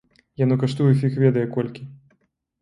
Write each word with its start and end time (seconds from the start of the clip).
Яно 0.43 0.55
каштуе 0.63 0.87
фіг 1.01 1.19
ведае 1.25 1.45
колькі. 1.55 1.87